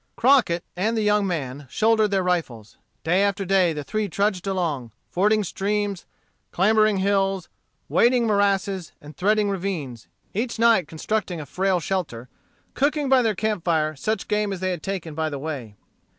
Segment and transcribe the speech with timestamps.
[0.15, 2.75] Crockett and the young man shouldered their rifles.
[3.03, 6.07] Day after day the three trudged along, fording streams,
[6.51, 7.49] clambering hills,
[7.87, 12.21] wading morasses, and threading ravines, each night constructing a frail shelter,
[12.65, 15.75] and cooking by their camp fire such game as they had taken by the way.